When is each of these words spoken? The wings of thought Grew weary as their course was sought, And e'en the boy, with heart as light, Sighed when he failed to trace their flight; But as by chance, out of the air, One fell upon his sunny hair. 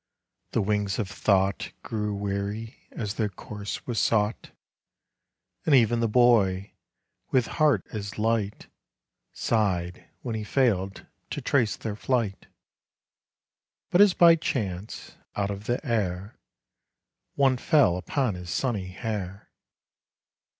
The 0.53 0.63
wings 0.63 0.97
of 0.97 1.07
thought 1.07 1.73
Grew 1.83 2.15
weary 2.15 2.87
as 2.89 3.13
their 3.13 3.29
course 3.29 3.85
was 3.85 3.99
sought, 3.99 4.49
And 5.63 5.75
e'en 5.75 5.99
the 5.99 6.07
boy, 6.07 6.73
with 7.29 7.45
heart 7.45 7.85
as 7.93 8.17
light, 8.17 8.65
Sighed 9.31 10.09
when 10.23 10.33
he 10.33 10.43
failed 10.43 11.05
to 11.29 11.39
trace 11.39 11.75
their 11.77 11.95
flight; 11.95 12.47
But 13.91 14.01
as 14.01 14.15
by 14.15 14.37
chance, 14.37 15.17
out 15.35 15.51
of 15.51 15.65
the 15.65 15.79
air, 15.85 16.35
One 17.35 17.57
fell 17.57 17.95
upon 17.95 18.33
his 18.33 18.49
sunny 18.49 18.87
hair. 18.87 19.51